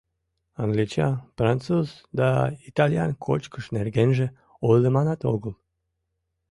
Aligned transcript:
англичан, 0.63 1.17
француз 1.41 1.91
да 2.21 2.29
итальян 2.71 3.11
кочкыш 3.25 3.65
нергенже 3.75 4.27
ойлыманат 4.69 5.21
огыл: 5.33 5.53